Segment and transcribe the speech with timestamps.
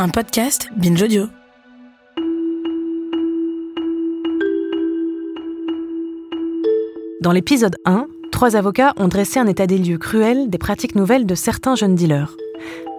[0.00, 1.24] Un podcast Binge Audio.
[7.20, 11.26] Dans l'épisode 1, trois avocats ont dressé un état des lieux cruel des pratiques nouvelles
[11.26, 12.36] de certains jeunes dealers,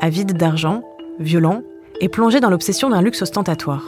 [0.01, 0.81] avides d'argent,
[1.21, 1.63] violents
[2.01, 3.87] et plongés dans l'obsession d'un luxe ostentatoire.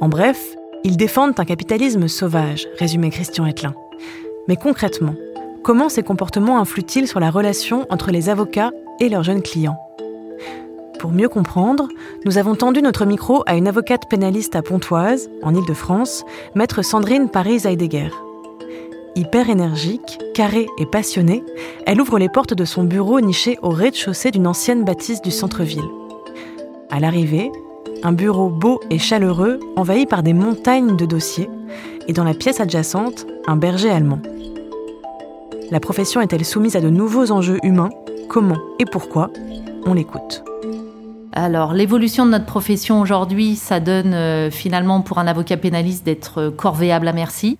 [0.00, 3.74] En bref, ils défendent un capitalisme sauvage, résumait Christian Etlin.
[4.48, 5.14] Mais concrètement,
[5.62, 9.78] comment ces comportements influent-ils sur la relation entre les avocats et leurs jeunes clients?
[10.98, 11.88] Pour mieux comprendre,
[12.24, 17.28] nous avons tendu notre micro à une avocate pénaliste à Pontoise, en Île-de-France, maître Sandrine
[17.28, 18.08] Paris-Heidegger.
[19.14, 21.44] Hyper énergique, carrée et passionnée,
[21.86, 25.88] elle ouvre les portes de son bureau niché au rez-de-chaussée d'une ancienne bâtisse du centre-ville.
[26.90, 27.50] À l'arrivée,
[28.02, 31.50] un bureau beau et chaleureux envahi par des montagnes de dossiers,
[32.08, 34.20] et dans la pièce adjacente, un berger allemand.
[35.70, 37.90] La profession est-elle soumise à de nouveaux enjeux humains?
[38.28, 39.30] Comment et pourquoi?
[39.84, 40.42] On l'écoute.
[41.38, 46.40] Alors, l'évolution de notre profession aujourd'hui, ça donne euh, finalement pour un avocat pénaliste d'être
[46.40, 47.58] euh, corvéable à merci.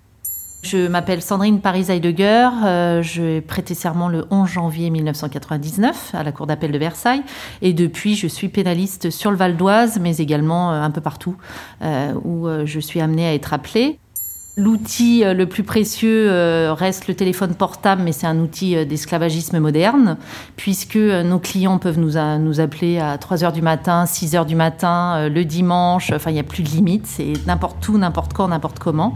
[0.62, 2.48] Je m'appelle Sandrine Paris-Heidegger.
[2.64, 7.22] Euh, J'ai prêté serment le 11 janvier 1999 à la Cour d'appel de Versailles.
[7.60, 11.36] Et depuis, je suis pénaliste sur le Val d'Oise, mais également euh, un peu partout
[12.24, 13.98] où je suis amenée à être appelée.
[14.58, 18.86] L'outil euh, le plus précieux euh, reste le téléphone portable, mais c'est un outil euh,
[18.86, 20.16] d'esclavagisme moderne,
[20.56, 24.56] puisque nos clients peuvent nous, nous appeler à 3 heures du matin, 6 heures du
[24.56, 28.48] matin, le dimanche, enfin il n'y a plus de limite, c'est n'importe où, n'importe quand,
[28.48, 29.12] n'importe comment.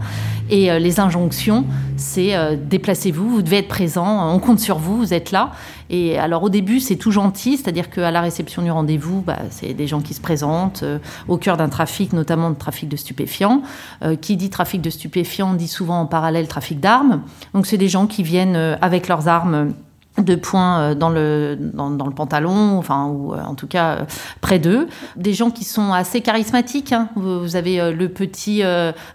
[0.51, 1.65] Et les injonctions,
[2.01, 5.51] c'est euh, déplacez-vous, vous devez être présent, on compte sur vous, vous êtes là.
[5.89, 9.73] Et alors au début, c'est tout gentil, c'est-à-dire qu'à la réception du rendez-vous, bah, c'est
[9.73, 13.61] des gens qui se présentent euh, au cœur d'un trafic, notamment de trafic de stupéfiants.
[14.03, 17.21] Euh, qui dit trafic de stupéfiants dit souvent en parallèle trafic d'armes.
[17.53, 19.73] Donc c'est des gens qui viennent avec leurs armes
[20.17, 24.05] de poing euh, dans le, dans, le pantalon, enfin, ou euh, en tout cas euh,
[24.41, 24.87] près d'eux.
[25.15, 26.91] Des gens qui sont assez charismatiques.
[26.91, 27.09] hein.
[27.15, 28.63] Vous, avez le petit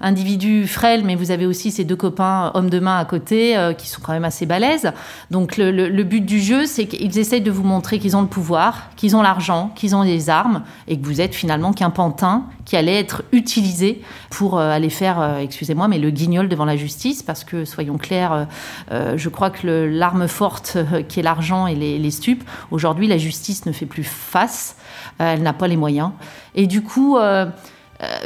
[0.00, 3.88] individu frêle, mais vous avez aussi ces deux copains hommes de main à côté qui
[3.88, 4.92] sont quand même assez balèzes.
[5.30, 8.90] Donc le, but du jeu, c'est qu'ils essayent de vous montrer qu'ils ont le pouvoir,
[8.96, 12.76] qu'ils ont l'argent, qu'ils ont les armes, et que vous êtes finalement qu'un pantin qui
[12.76, 17.64] allait être utilisé pour aller faire, excusez-moi, mais le guignol devant la justice, parce que
[17.64, 18.46] soyons clairs,
[18.90, 23.66] je crois que l'arme forte euh, qui est l'argent et les, stupes, aujourd'hui la justice
[23.66, 24.76] ne fait plus face,
[25.20, 26.10] Euh, elle n'a pas les moyens.
[26.54, 27.46] Et du coup, euh,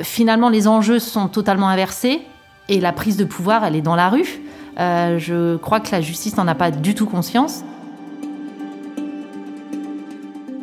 [0.03, 2.23] finalement, les enjeux sont totalement inversés,
[2.69, 4.41] et la prise de pouvoir, elle est dans la rue.
[4.77, 7.65] Je crois que la justice n'en a pas du tout conscience.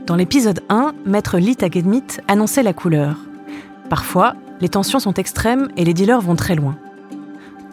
[0.05, 3.17] Dans l'épisode 1, Maître Lee Takedmit annonçait la couleur.
[3.89, 6.77] Parfois, les tensions sont extrêmes et les dealers vont très loin.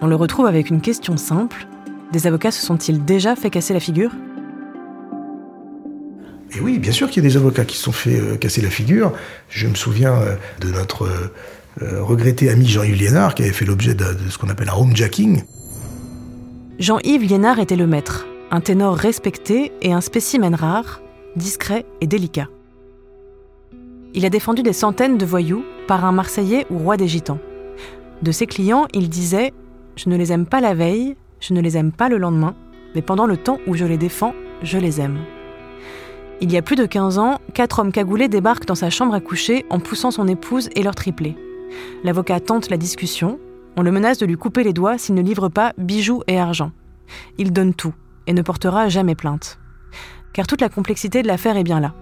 [0.01, 1.67] On le retrouve avec une question simple.
[2.15, 4.13] Des avocats se sont-ils déjà fait casser la figure?
[6.55, 8.63] Et oui, bien sûr qu'il y a des avocats qui se sont fait euh, casser
[8.63, 9.13] la figure.
[9.49, 11.09] Je me souviens euh, de notre
[11.83, 14.77] euh, regretté ami Jean-Yves Liénard qui avait fait l'objet de, de ce qu'on appelle un
[14.77, 15.43] homejacking.
[16.79, 21.01] Jean-Yves Liénard était le maître, un ténor respecté et un spécimen rare,
[21.35, 22.47] discret et délicat.
[24.15, 27.41] Il a défendu des centaines de voyous, par un Marseillais ou roi des Gitans.
[28.23, 29.53] De ses clients, il disait
[29.97, 31.17] Je ne les aime pas la veille,
[31.47, 32.55] je ne les aime pas le lendemain,
[32.95, 35.19] mais pendant le temps où je les défends, je les aime.
[36.41, 39.21] Il y a plus de 15 ans, quatre hommes cagoulés débarquent dans sa chambre à
[39.21, 41.37] coucher en poussant son épouse et leur triplé.
[42.03, 43.39] L'avocat tente la discussion.
[43.77, 46.73] On le menace de lui couper les doigts s'il ne livre pas bijoux et argent.
[47.37, 47.95] Il donne tout
[48.27, 49.59] et ne portera jamais plainte.
[50.33, 51.93] Car toute la complexité de l'affaire est bien là.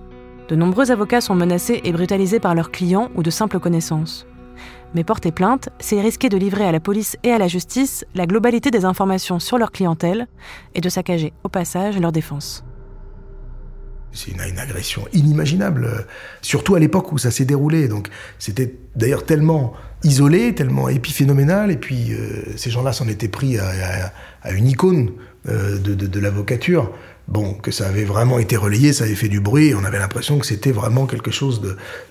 [0.48, 4.24] De nombreux avocats sont menacés et brutalisés par leurs clients ou de simples connaissances.
[4.94, 8.26] Mais porter plainte, c'est risquer de livrer à la police et à la justice la
[8.26, 10.26] globalité des informations sur leur clientèle
[10.74, 12.64] et de saccager au passage leur défense.
[14.12, 16.02] C'est une, agression inimaginable, euh,
[16.42, 17.88] surtout à l'époque où ça s'est déroulé.
[17.88, 18.08] Donc
[18.38, 19.72] c'était d'ailleurs tellement
[20.04, 25.12] isolé, tellement épiphénoménal, et puis euh, ces gens-là s'en étaient pris à, une icône
[25.48, 26.90] euh, de l'avocature
[27.28, 29.98] bon, que ça avait vraiment été relayé, ça avait fait du bruit, et on avait
[29.98, 31.62] l'impression que c'était vraiment quelque chose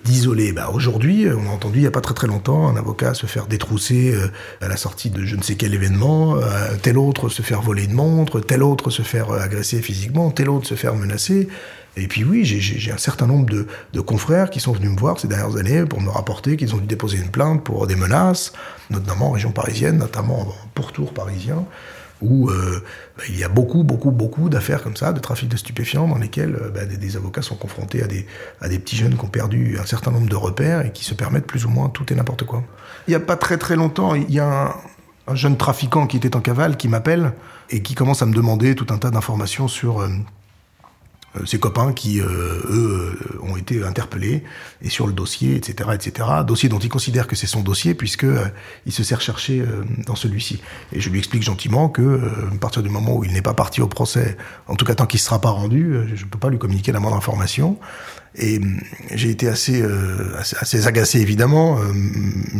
[0.04, 0.52] d'isolé.
[0.52, 3.26] Bah, Aujourd'hui, on a entendu il n'y a pas très très longtemps un avocat se
[3.26, 4.28] faire détrousser euh,
[4.60, 7.84] à la sortie de je ne sais quel événement, euh, tel autre se faire voler
[7.84, 11.48] une montre, tel autre se faire euh, agresser physiquement, tel autre se faire menacer.
[11.96, 15.28] Et puis oui, j'ai un certain nombre de, confrères qui sont venus me voir ces
[15.28, 18.52] dernières années pour me rapporter qu'ils ont dû déposer une plainte pour des menaces,
[18.90, 21.66] notamment en région parisienne, notamment en pourtour parisien
[22.22, 22.82] où euh,
[23.18, 26.18] bah, il y a beaucoup, beaucoup, beaucoup d'affaires comme ça, de trafic de stupéfiants, dans
[26.18, 28.26] lesquelles euh, bah, des, avocats sont confrontés à des,
[28.60, 31.14] à des petits jeunes qui ont perdu un certain nombre de repères et qui se
[31.14, 32.62] permettent plus ou moins tout et n'importe quoi.
[33.08, 34.76] Il n'y a pas très très longtemps, il y a
[35.26, 37.32] un, jeune trafiquant qui était en cavale qui m'appelle
[37.70, 40.00] et qui commence à me demander tout un tas d'informations sur...
[40.00, 40.08] Euh,
[41.46, 44.44] ses copains qui, euh, eux, euh, ont été interpellés,
[44.82, 46.28] et sur le dossier, etc., etc.
[46.46, 48.26] Dossier dont il considère que c'est son dossier, puisque
[48.86, 49.62] il se sert cherché
[50.06, 50.60] dans celui-ci.
[50.92, 52.20] Et je lui explique gentiment que,
[52.52, 54.36] à partir du moment où il n'est pas parti au procès,
[54.66, 56.92] en tout cas tant qu'il ne sera pas rendu, je ne peux pas lui communiquer
[56.92, 57.78] la moindre information.
[58.34, 58.80] Et hum,
[59.14, 61.92] j'ai été assez, euh, assez, agacé, évidemment, euh,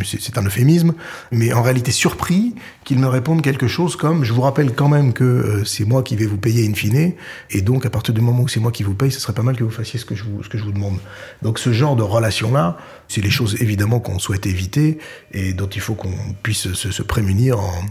[0.03, 0.93] c'est un euphémisme,
[1.31, 2.53] mais en réalité surpris
[2.83, 6.03] qu'il me réponde quelque chose comme «je vous rappelle quand même que euh, c'est moi
[6.03, 7.13] qui vais vous payer in fine,
[7.49, 9.41] et donc à partir du moment où c'est moi qui vous paye, ce serait pas
[9.41, 10.99] mal que vous fassiez ce que je vous, ce que je vous demande».
[11.41, 12.77] Donc ce genre de relation-là,
[13.07, 14.99] c'est les choses évidemment qu'on souhaite éviter
[15.31, 17.85] et dont il faut qu'on puisse se, se, prémunir en,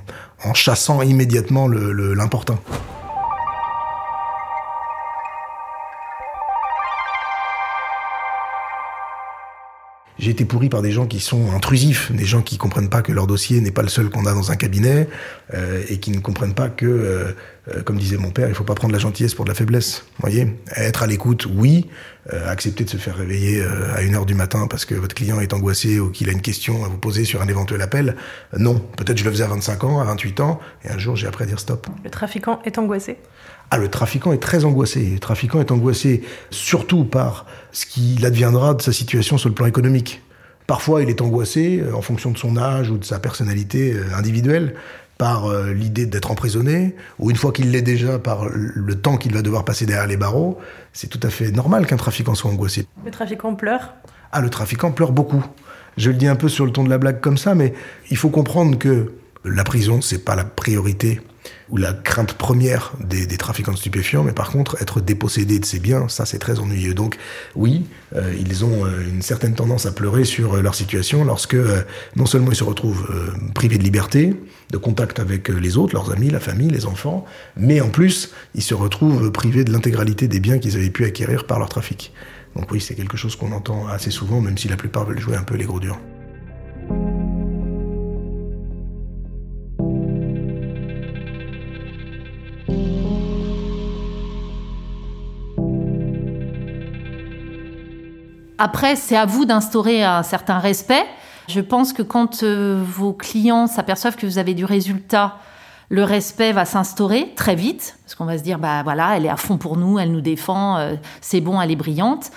[0.44, 2.58] en chassant immédiatement l'important.
[10.22, 13.10] J'ai été pourri par des gens qui sont intrusifs, des gens qui comprennent pas que
[13.10, 15.08] leur dossier n'est pas le seul qu'on a dans un cabinet
[15.52, 17.32] euh, et qui ne comprennent pas que, euh,
[17.66, 20.06] euh, comme disait mon père, il faut pas prendre la gentillesse pour de la faiblesse.
[20.20, 21.88] Voyez, être à l'écoute, oui.
[22.46, 23.64] accepter de se faire réveiller
[23.96, 26.40] à une heure du matin parce que votre client est angoissé ou qu'il a une
[26.40, 28.14] question à vous poser sur un éventuel appel,
[28.56, 28.78] non.
[28.96, 31.42] Peut-être je le faisais à 25 ans, à 28 ans, et un jour j'ai appris
[31.42, 31.88] à dire stop.
[32.04, 33.16] Le trafiquant est angoissé
[33.74, 35.02] ah, le trafiquant est très angoissé.
[35.14, 36.20] Le trafiquant est angoissé
[36.50, 40.20] surtout par ce qu'il adviendra de sa situation sur le plan économique.
[40.66, 44.14] Parfois, il est angoissé euh, en fonction de son âge ou de sa personnalité euh,
[44.14, 44.74] individuelle
[45.16, 49.32] par euh, l'idée d'être emprisonné, ou une fois qu'il l'est déjà par le temps qu'il
[49.32, 50.58] va devoir passer derrière les barreaux.
[50.92, 52.86] C'est tout à fait normal qu'un trafiquant soit angoissé.
[53.06, 53.94] Le trafiquant pleure?
[54.32, 55.42] Ah, le trafiquant pleure beaucoup.
[55.96, 57.72] Je le dis un peu sur le ton de la blague comme ça, mais
[58.10, 59.14] il faut comprendre que
[59.46, 61.22] la prison, c'est pas la priorité
[61.70, 65.78] ou la crainte première des, trafiquants de stupéfiants, mais par contre, être dépossédé de ses
[65.78, 66.94] biens, ça c'est très ennuyeux.
[66.94, 67.16] Donc
[67.54, 71.56] oui, euh, ils ont euh, une certaine tendance à pleurer sur euh, leur situation lorsque
[72.16, 73.08] non seulement ils se retrouvent
[73.54, 74.34] privés de liberté,
[74.70, 77.24] de contact avec les autres, leurs amis, la famille, les enfants,
[77.56, 81.46] mais en plus, ils se retrouvent privés de l'intégralité des biens qu'ils avaient pu acquérir
[81.46, 82.12] par leur trafic.
[82.54, 85.36] Donc oui, c'est quelque chose qu'on entend assez souvent, même si la plupart veulent jouer
[85.36, 85.98] un peu les gros durs.
[98.64, 101.04] Après, c'est à vous d'instaurer un certain respect.
[101.48, 105.38] Je pense que quand euh, vos clients s'aperçoivent que vous avez du résultat,
[105.88, 109.28] le respect va s'instaurer très vite, parce qu'on va se dire, bah voilà, elle est
[109.28, 112.30] à fond pour nous, elle nous défend, euh, c'est bon, elle est brillante.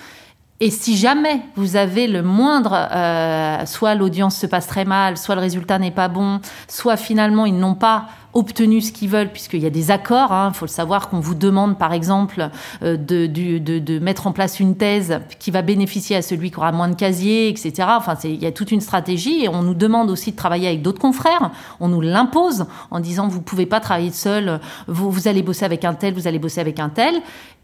[0.58, 5.36] Et si jamais vous avez le moindre, euh, soit l'audience se passe très mal, soit
[5.36, 8.06] le résultat n'est pas bon, soit finalement ils n'ont pas
[8.36, 10.28] obtenu ce qu'ils veulent, puisqu'il y a des accords.
[10.30, 10.52] Il hein.
[10.52, 12.50] faut le savoir qu'on vous demande, par exemple,
[12.82, 16.88] euh, de, mettre en place une thèse qui va bénéficier à celui qui aura moins
[16.88, 17.88] de casiers, etc.
[17.96, 20.82] Enfin, il y a toute une stratégie et on nous demande aussi de travailler avec
[20.82, 21.50] d'autres confrères.
[21.80, 25.84] On nous l'impose en disant vous pouvez pas travailler seul, vous, vous allez bosser avec
[25.84, 27.14] un tel, vous allez bosser avec un tel.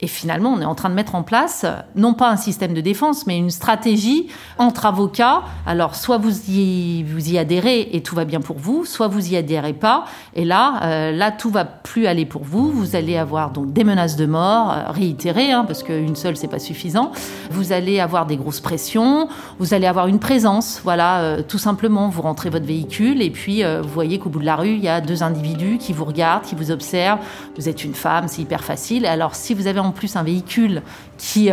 [0.01, 1.65] Et finalement, on est en train de mettre en place,
[1.95, 5.43] non pas un système de défense, mais une stratégie entre avocats.
[5.65, 9.33] Alors, soit vous y, vous y adhérez et tout va bien pour vous, soit vous
[9.33, 10.07] y adhérez pas.
[10.35, 12.71] Et là, euh, là tout va plus aller pour vous.
[12.71, 16.49] Vous allez avoir donc des menaces de mort euh, réitérées, hein, parce qu'une seule c'est
[16.49, 17.13] pas suffisant.
[17.51, 19.29] Vous allez avoir des grosses pressions.
[19.59, 22.09] Vous allez avoir une présence, voilà, euh, tout simplement.
[22.09, 24.89] Vous rentrez votre véhicule et puis vous voyez qu'au bout de la rue il y
[24.89, 27.21] a deux individus qui vous regardent, qui vous observent.
[27.57, 29.07] Vous êtes une femme, c'est hyper facile.
[29.07, 30.83] Alors si vous avez en plus un véhicule
[31.19, 31.51] qui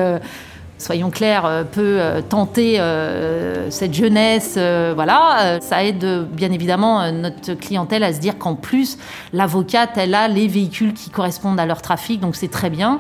[0.80, 4.58] soyons clairs, euh, peut euh, tenter euh, cette jeunesse.
[4.96, 8.98] voilà, ça aide bien évidemment notre clientèle à se dire qu'en plus,
[9.34, 13.00] l'avocate, elle a les véhicules qui correspondent à leur trafic, donc c'est très bien.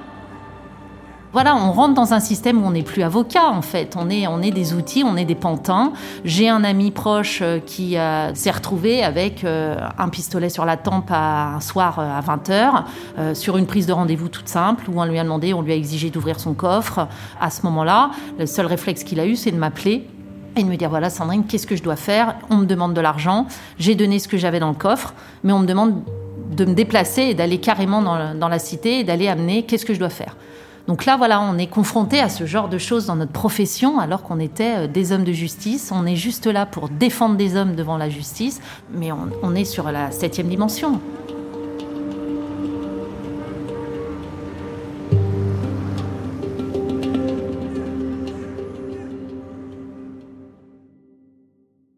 [1.32, 3.96] Voilà, on rentre dans un système où on n'est plus avocat en fait.
[3.96, 5.94] On est, on est des outils, on est des pantins.
[6.26, 10.76] J'ai un ami proche euh, qui euh, s'est retrouvé avec euh, un pistolet sur la
[10.76, 15.20] tempe un soir à 20h sur une prise de rendez-vous toute simple où on lui
[15.20, 17.08] a demandé, on lui a exigé d'ouvrir son coffre.
[17.40, 18.10] À ce moment-là,
[18.40, 20.08] le seul réflexe qu'il a eu, c'est de m'appeler
[20.56, 22.36] et de me dire voilà Sandrine, qu'est-ce que je dois faire?
[22.50, 23.46] On me demande de l'argent,
[23.78, 26.02] j'ai donné ce que j'avais dans le coffre, mais on me demande
[26.56, 29.94] de me déplacer et d'aller carrément dans, dans la cité et d'aller amener qu'est-ce que
[29.94, 30.36] je dois faire.
[30.90, 34.24] Donc là, voilà, on est confronté à ce genre de choses dans notre profession, alors
[34.24, 35.92] qu'on était euh, des hommes de justice.
[35.94, 38.60] On est juste là pour défendre des hommes devant la justice,
[38.92, 41.00] mais on, est sur la septième dimension.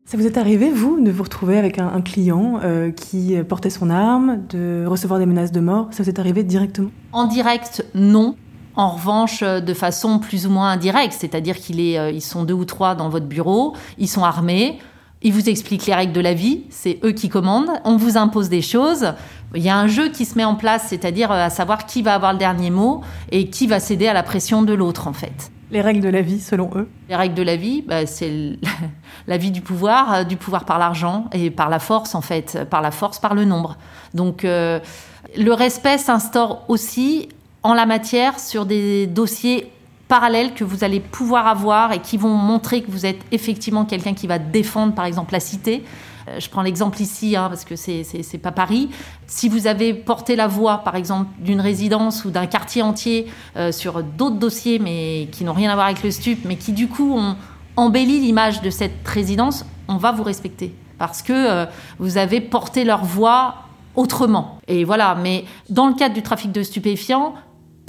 [0.03, 3.89] Ça vous est arrivé, vous, de vous retrouver avec un, client euh, qui portait son
[3.89, 5.87] arme, de recevoir des menaces de mort?
[5.91, 6.91] Ça vous est arrivé directement?
[7.13, 8.35] En direct, non.
[8.75, 12.65] En revanche, euh, de façon plus ou moins indirecte, c'est-à-dire qu'ils euh, sont deux ou
[12.65, 14.79] trois dans votre bureau, ils sont armés,
[15.21, 18.49] ils vous expliquent les règles de la vie, c'est eux qui commandent, on vous impose
[18.49, 19.13] des choses.
[19.53, 22.01] Il y a un jeu qui se met en place, c'est-à-dire euh, à savoir qui
[22.01, 23.01] va avoir le dernier mot
[23.31, 25.51] et qui va céder à la pression de l'autre, en fait.
[25.69, 28.57] Les règles de la vie, selon eux Les règles de la vie, bah, c'est
[29.27, 32.81] la vie du pouvoir, du pouvoir par l'argent et par la force, en fait, par
[32.81, 33.77] la force, par le nombre.
[34.13, 37.29] Donc, le respect s'instaure aussi
[37.63, 39.71] en la matière sur des dossiers
[40.07, 44.13] parallèles que vous allez pouvoir avoir et qui vont montrer que vous êtes effectivement quelqu'un
[44.13, 45.83] qui va défendre, par exemple, la cité.
[46.27, 48.89] Euh, je prends l'exemple ici, hein, parce que c'est, pas Paris.
[49.27, 53.71] Si vous avez porté la voix, par exemple, d'une résidence ou d'un quartier entier euh,
[53.71, 56.87] sur d'autres dossiers, mais qui n'ont rien à voir avec le stup, mais qui du
[56.87, 57.35] coup ont
[57.77, 60.73] embelli l'image de cette résidence, on va vous respecter.
[60.97, 61.65] Parce que euh,
[61.99, 63.55] vous avez porté leur voix
[63.95, 64.59] autrement.
[64.67, 67.33] Et voilà, mais dans le cadre du trafic de stupéfiants,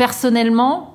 [0.02, 0.94] Personnellement,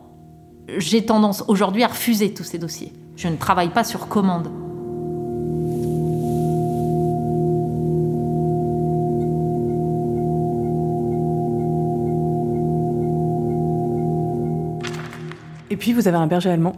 [0.67, 2.91] j'ai tendance aujourd'hui à refuser tous ces dossiers.
[3.15, 4.49] Je ne travaille pas sur commande.
[15.69, 16.75] Et puis, vous avez un berger allemand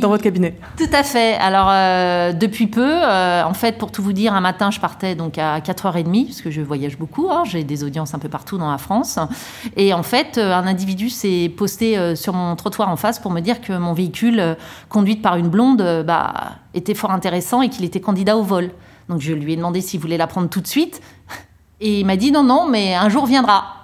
[0.00, 0.54] dans votre cabinet.
[0.76, 1.34] Tout à fait.
[1.34, 5.14] Alors, euh, depuis peu, euh, en fait, pour tout vous dire, un matin, je partais
[5.14, 8.58] donc à 4h30, parce que je voyage beaucoup, hein, j'ai des audiences un peu partout
[8.58, 9.18] dans la France.
[9.76, 13.40] Et en fait, euh, un individu s'est posté sur mon trottoir en face pour me
[13.40, 14.56] dire que mon véhicule,
[14.88, 16.32] conduite par une blonde, bah,
[16.74, 18.70] était fort intéressant et qu'il était candidat au vol.
[19.08, 21.00] Donc, je lui ai demandé s'il voulait la prendre tout de suite.
[21.80, 23.77] Et il m'a dit non, non, mais un jour viendra.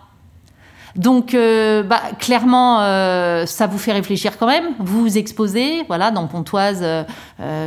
[0.97, 4.75] Donc, euh, bah, clairement, euh, ça vous fait réfléchir quand même.
[4.79, 7.05] Vous vous exposez, voilà, dans Pontoise, euh,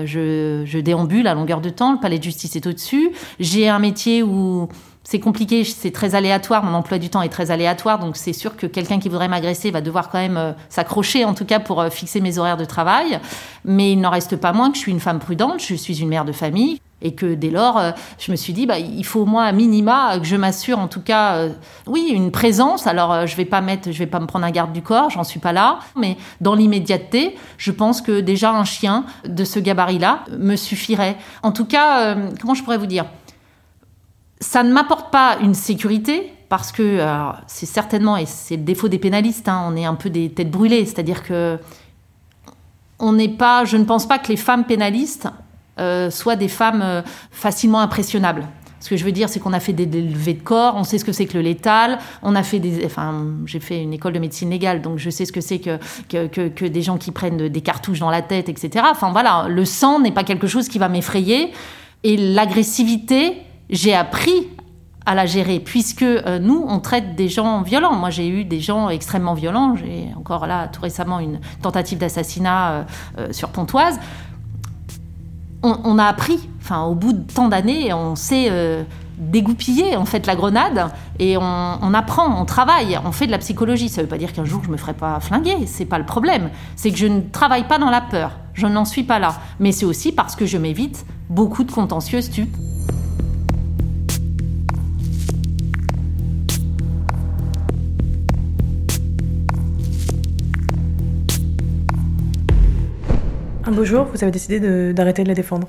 [0.05, 1.91] je, je, déambule à longueur de temps.
[1.91, 3.11] Le palais de justice est au-dessus.
[3.39, 4.69] J'ai un métier où
[5.03, 6.63] c'est compliqué, c'est très aléatoire.
[6.63, 9.71] Mon emploi du temps est très aléatoire, donc c'est sûr que quelqu'un qui voudrait m'agresser
[9.71, 13.19] va devoir quand même s'accrocher, en tout cas pour fixer mes horaires de travail.
[13.63, 15.61] Mais il n'en reste pas moins que je suis une femme prudente.
[15.61, 16.79] Je suis une mère de famille.
[17.01, 19.51] Et que dès lors, euh, je me suis dit, bah, il faut au moins à
[19.51, 21.49] minima que je m'assure, en tout cas, euh,
[21.85, 22.87] oui, une présence.
[22.87, 25.11] Alors, euh, je vais pas mettre, je vais pas me prendre un garde du corps,
[25.11, 25.79] j'en suis pas là.
[25.95, 31.17] Mais dans l'immédiateté, je pense que déjà un chien de ce gabarit-là me suffirait.
[31.43, 33.05] En tout cas, comment je pourrais vous dire?
[34.39, 36.33] Ça ne m'apporte pas une sécurité.
[36.49, 37.01] Parce que
[37.45, 40.49] c'est certainement, et c'est le défaut des pénalistes, hein, on est un peu des têtes
[40.49, 41.59] brûlées, c'est-à-dire que
[42.99, 45.27] on n'est pas, je ne pense pas que les femmes pénalistes
[45.79, 48.47] euh, soit des femmes euh, facilement impressionnables.
[48.79, 50.97] Ce que je veux dire, c'est qu'on a fait des, levées de corps, on sait
[50.97, 54.13] ce que c'est que le létal, on a fait des, enfin, j'ai fait une école
[54.13, 55.79] de médecine légale, donc je sais ce que c'est que
[56.09, 58.85] que, que, des gens qui prennent des cartouches dans la tête, etc.
[58.89, 61.51] Enfin voilà, le sang n'est pas quelque chose qui va m'effrayer,
[62.03, 63.37] et l'agressivité,
[63.71, 64.47] j'ai appris
[65.07, 67.95] à la gérer, puisque euh, nous, on traite des gens violents.
[67.95, 69.75] Moi, j'ai eu des gens extrêmement violents.
[69.75, 72.85] J'ai encore là, tout récemment, une tentative d'assassinat
[73.31, 73.99] sur Pontoise
[75.83, 78.83] on, a appris, enfin, au bout de tant d'années, on sait euh,
[79.17, 83.89] dégoupiller en fait la grenade et on, apprend, on travaille, on fait de la psychologie.
[83.89, 86.05] Ça ne veut pas dire qu'un jour je me ferai pas flinguer, c'est pas le
[86.05, 86.49] problème.
[86.75, 89.35] C'est que je ne travaille pas dans la peur, je n'en suis pas là.
[89.59, 92.55] Mais c'est aussi parce que je m'évite beaucoup de contentieux stupes.
[103.67, 104.61] Un beau vous avez décidé
[104.93, 105.67] d'arrêter de, les défendre.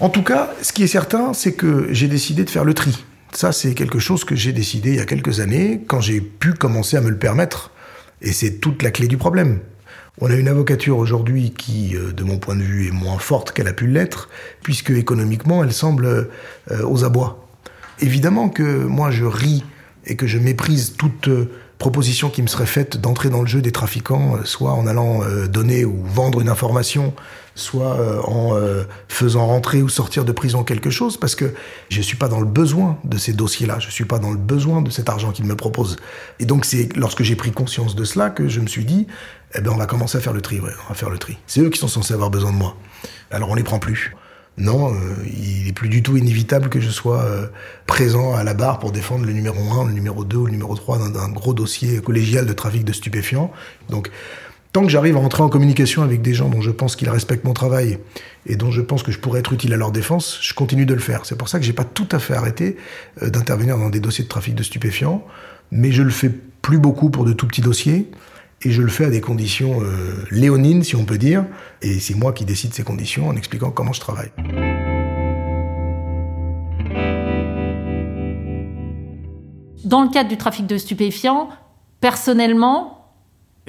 [0.00, 3.04] En tout cas, ce qui est certain, c'est que j'ai décidé de faire le tri.
[3.34, 6.54] Ça, c'est quelque chose que j'ai décidé il y a quelques années, quand j'ai pu
[6.54, 7.70] commencer à me le permettre.
[8.22, 9.60] Et c'est toute la clé du problème.
[10.22, 13.52] On a une avocature aujourd'hui qui, euh, de mon point de vue, est moins forte
[13.52, 14.30] qu'elle a pu l'être,
[14.62, 16.26] puisque économiquement, elle semble euh,
[16.84, 17.46] aux abois.
[18.00, 19.64] Évidemment que moi, je ris
[20.06, 23.62] et que je méprise toute euh, proposition qui me serait faite d'entrer dans le jeu
[23.62, 27.14] des trafiquants, soit en allant donner ou vendre une information,
[27.54, 27.96] soit
[28.28, 28.58] en
[29.08, 31.54] faisant rentrer ou sortir de prison quelque chose, parce que
[31.88, 34.30] je ne suis pas dans le besoin de ces dossiers-là, je ne suis pas dans
[34.30, 35.96] le besoin de cet argent qu'ils me proposent.
[36.40, 39.06] Et donc c'est lorsque j'ai pris conscience de cela que je me suis dit,
[39.54, 41.38] eh ben on va commencer à faire le tri, ouais, on va faire le tri.
[41.46, 42.76] C'est eux qui sont censés avoir besoin de moi.
[43.30, 44.14] Alors on les prend plus.
[44.58, 44.96] Non, euh,
[45.26, 47.46] il est plus du tout inévitable que je sois euh,
[47.86, 50.74] présent à la barre pour défendre le numéro 1, le numéro 2 ou le numéro
[50.74, 53.52] 3 d'un gros dossier collégial de trafic de stupéfiants.
[53.88, 54.10] Donc,
[54.72, 57.44] tant que j'arrive à entrer en communication avec des gens dont je pense qu'ils respectent
[57.44, 57.98] mon travail
[58.46, 60.94] et dont je pense que je pourrais être utile à leur défense, je continue de
[60.94, 61.24] le faire.
[61.24, 62.76] C'est pour ça que j'ai pas tout à fait arrêté
[63.22, 65.24] euh, d'intervenir dans des dossiers de trafic de stupéfiants,
[65.70, 66.30] mais je le fais
[66.62, 68.10] plus beaucoup pour de tout petits dossiers.
[68.62, 71.44] Et je le fais à des conditions euh, léonines, si on peut dire.
[71.80, 74.30] Et c'est moi qui décide ces conditions en expliquant comment je travaille.
[79.84, 81.48] Dans le cadre du trafic de stupéfiants,
[82.00, 82.97] personnellement,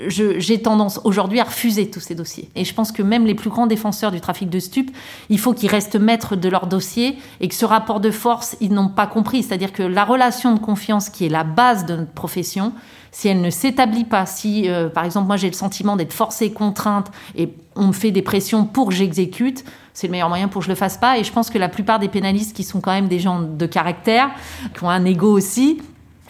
[0.07, 2.49] j'ai tendance aujourd'hui à refuser tous ces dossiers.
[2.55, 4.95] Et je pense que même les plus grands défenseurs du trafic de stupes,
[5.29, 8.71] il faut qu'ils restent maîtres de leur dossier et que ce rapport de force, ils
[8.71, 9.43] n'ont pas compris.
[9.43, 12.73] C'est-à-dire que la relation de confiance qui est la base de notre profession,
[13.11, 16.51] si elle ne s'établit pas, si euh, par exemple moi j'ai le sentiment d'être forcée,
[16.51, 19.63] contrainte et on me fait des pressions pour que j'exécute,
[19.93, 21.17] c'est le meilleur moyen pour que je le fasse pas.
[21.17, 23.65] Et je pense que la plupart des pénalistes qui sont quand même des gens de
[23.65, 24.29] caractère,
[24.77, 25.81] qui ont un ego aussi,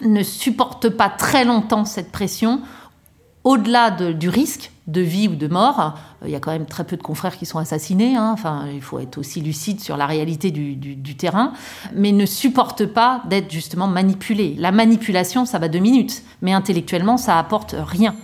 [0.02, 2.62] ne supportent pas très longtemps cette pression
[3.44, 6.84] au-delà du risque de vie ou de mort, euh, il y a quand même très
[6.84, 8.16] peu de confrères qui sont assassinés.
[8.16, 8.30] Hein.
[8.32, 11.52] Enfin, il faut être aussi lucide sur la réalité du, terrain,
[11.94, 14.54] mais ne supporte pas d'être justement manipulé.
[14.58, 18.14] La manipulation, ça va deux minutes, mais intellectuellement, ça apporte rien.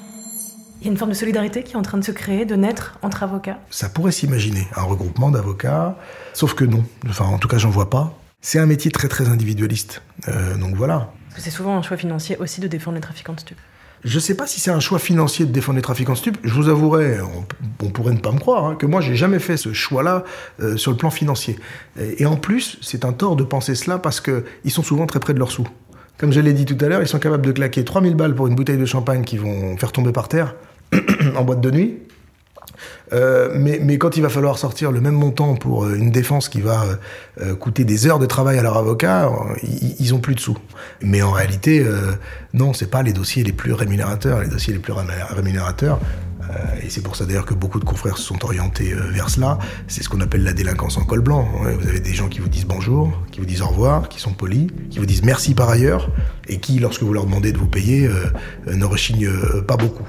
[0.81, 2.55] Il y a une forme de solidarité qui est en train de se créer, de
[2.55, 3.59] naître entre avocats.
[3.71, 5.97] Ça pourrait s'imaginer, un regroupement d'avocats,
[6.35, 6.85] sauf que non.
[7.09, 8.13] Enfin, en tout cas, j'en vois pas.
[8.41, 10.03] C'est un métier très très individualiste.
[10.29, 11.11] Euh, donc voilà.
[11.37, 13.59] C'est souvent un choix financier aussi de défendre les trafiquants de stupes.
[14.05, 16.39] Je ne sais pas si c'est un choix financier de défendre les trafiquants stupes.
[16.45, 17.19] Je vous avouerai,
[17.81, 20.25] on, pourrait ne pas me croire, hein, que moi, j'ai jamais fait ce choix-là
[20.61, 21.57] euh, sur le plan financier.
[21.99, 25.35] Et, en plus, c'est un tort de penser cela parce qu'ils sont souvent très près
[25.35, 25.67] de leurs sous.
[26.19, 28.47] Comme je l'ai dit tout à l'heure, ils sont capables de claquer 3000 balles pour
[28.47, 30.55] une bouteille de champagne qu'ils vont faire tomber par terre
[31.37, 31.99] en boîte de nuit.
[33.13, 36.49] Euh, mais, mais, quand il va falloir sortir le même montant pour euh, une défense
[36.49, 36.85] qui va
[37.41, 39.31] euh, coûter des heures de travail à leur avocat,
[39.63, 40.59] ils, ont plus de sous.
[41.03, 41.85] Mais en réalité,
[42.55, 44.41] non, c'est pas les dossiers les plus rémunérateurs.
[44.41, 44.93] Les dossiers les plus
[45.31, 46.01] rémunérateurs,
[46.83, 50.03] et c'est pour ça d'ailleurs que beaucoup de confrères se sont orientés vers cela, c'est
[50.03, 51.49] ce qu'on appelle la délinquance en col blanc.
[51.81, 54.33] Vous avez des gens qui vous disent bonjour, qui vous disent au revoir, qui sont
[54.33, 56.11] polis, qui vous disent merci par ailleurs,
[56.49, 58.09] et qui, lorsque vous leur demandez de vous payer,
[58.67, 59.31] ne rechignent
[59.67, 60.07] pas beaucoup.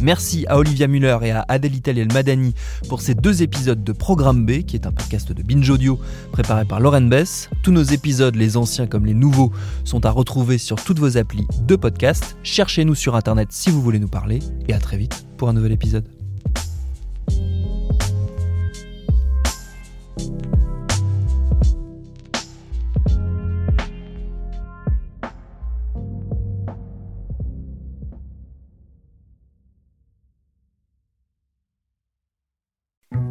[0.00, 2.54] Merci à Olivia Muller et à Adèle Italiel Madani
[2.88, 5.98] pour ces deux épisodes de Programme B, qui est un podcast de Binge Audio
[6.32, 7.50] préparé par Lauren Bess.
[7.62, 9.52] Tous nos épisodes, les anciens comme les nouveaux,
[9.84, 12.36] sont à retrouver sur toutes vos applis de podcast.
[12.42, 15.72] Cherchez-nous sur Internet si vous voulez nous parler et à très vite pour un nouvel
[15.72, 16.19] épisode.